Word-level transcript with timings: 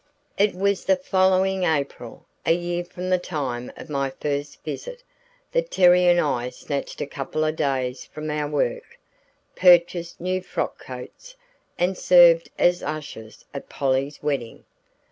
It 0.35 0.55
was 0.55 0.85
the 0.85 0.95
following 0.95 1.63
April 1.63 2.25
a 2.43 2.53
year 2.55 2.83
from 2.83 3.11
the 3.11 3.19
time 3.19 3.71
of 3.77 3.87
my 3.87 4.09
first 4.09 4.63
visit 4.63 5.03
that 5.51 5.69
Terry 5.69 6.05
and 6.07 6.19
I 6.19 6.49
snatched 6.49 7.01
a 7.01 7.05
couple 7.05 7.43
of 7.43 7.55
days 7.55 8.03
from 8.05 8.31
our 8.31 8.47
work, 8.47 8.97
purchased 9.55 10.19
new 10.19 10.41
frock 10.41 10.79
coats, 10.83 11.35
and 11.77 11.95
served 11.95 12.49
as 12.57 12.81
ushers 12.81 13.45
at 13.53 13.69
Polly's 13.69 14.23
wedding. 14.23 14.63